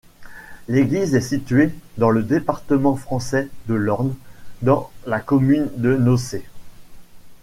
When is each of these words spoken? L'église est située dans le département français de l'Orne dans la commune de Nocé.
L'église 0.67 1.13
est 1.13 1.21
située 1.21 1.71
dans 1.99 2.09
le 2.09 2.23
département 2.23 2.95
français 2.95 3.49
de 3.67 3.75
l'Orne 3.75 4.15
dans 4.63 4.89
la 5.05 5.19
commune 5.19 5.69
de 5.75 5.95
Nocé. 5.95 6.43